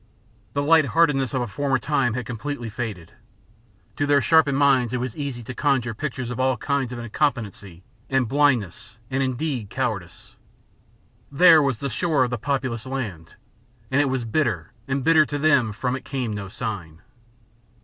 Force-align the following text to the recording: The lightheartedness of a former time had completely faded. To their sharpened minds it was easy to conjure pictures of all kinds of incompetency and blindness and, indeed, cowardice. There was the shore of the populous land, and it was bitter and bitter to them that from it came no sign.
The 0.53 0.63
lightheartedness 0.63 1.35
of 1.35 1.43
a 1.43 1.47
former 1.47 1.77
time 1.77 2.15
had 2.15 2.25
completely 2.25 2.71
faded. 2.71 3.11
To 3.97 4.07
their 4.07 4.19
sharpened 4.19 4.57
minds 4.57 4.93
it 4.93 4.99
was 4.99 5.15
easy 5.15 5.43
to 5.43 5.53
conjure 5.53 5.93
pictures 5.93 6.31
of 6.31 6.39
all 6.39 6.57
kinds 6.57 6.91
of 6.91 6.97
incompetency 6.97 7.83
and 8.09 8.27
blindness 8.27 8.97
and, 9.11 9.21
indeed, 9.21 9.69
cowardice. 9.69 10.35
There 11.31 11.61
was 11.61 11.77
the 11.77 11.89
shore 11.91 12.23
of 12.23 12.31
the 12.31 12.39
populous 12.39 12.87
land, 12.87 13.35
and 13.91 14.01
it 14.01 14.05
was 14.09 14.25
bitter 14.25 14.71
and 14.87 15.03
bitter 15.03 15.23
to 15.27 15.37
them 15.37 15.67
that 15.67 15.73
from 15.75 15.95
it 15.95 16.03
came 16.03 16.33
no 16.33 16.47
sign. 16.47 17.03